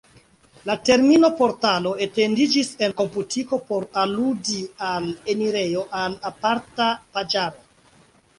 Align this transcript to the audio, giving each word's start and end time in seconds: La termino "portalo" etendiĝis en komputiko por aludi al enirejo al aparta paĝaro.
La 0.67 0.75
termino 0.87 1.29
"portalo" 1.41 1.91
etendiĝis 2.05 2.71
en 2.87 2.95
komputiko 3.01 3.59
por 3.67 3.85
aludi 4.05 4.57
al 4.89 5.07
enirejo 5.35 5.85
al 6.01 6.17
aparta 6.33 6.91
paĝaro. 7.19 7.65